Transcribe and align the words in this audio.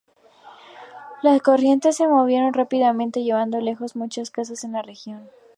Las 1.21 1.43
corrientes 1.43 1.95
se 1.97 2.07
movieron 2.07 2.55
rápidamente 2.55 3.21
llevando 3.23 3.59
lejos 3.61 3.95
muchas 3.95 4.31
casas 4.31 4.63
en 4.63 4.71
la 4.71 4.81
región. 4.81 5.29